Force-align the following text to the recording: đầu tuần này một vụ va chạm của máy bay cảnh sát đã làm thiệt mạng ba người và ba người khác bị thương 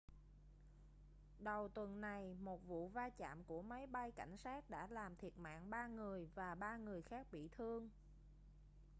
đầu 1.39 1.67
tuần 1.69 2.01
này 2.01 2.33
một 2.39 2.67
vụ 2.67 2.87
va 2.87 3.09
chạm 3.09 3.43
của 3.43 3.61
máy 3.61 3.87
bay 3.87 4.11
cảnh 4.11 4.37
sát 4.37 4.69
đã 4.69 4.87
làm 4.87 5.15
thiệt 5.15 5.33
mạng 5.37 5.69
ba 5.69 5.87
người 5.87 6.27
và 6.35 6.55
ba 6.55 6.77
người 6.77 7.01
khác 7.01 7.27
bị 7.31 7.47
thương 7.47 7.89